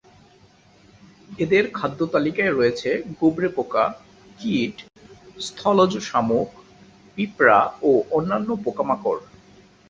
এদের 1.39 1.63
খাদ্যতালিকায় 1.73 2.53
রয়েছে 2.53 2.89
গুবরে 3.19 3.49
পোকা, 3.55 3.85
কীট, 4.39 4.75
স্থলজ 5.39 5.91
শামুক, 5.99 6.49
পিঁপড়া 7.17 7.59
ও 7.81 7.91
অন্যান্য 8.11 8.49
পোকামাকড়। 8.63 9.21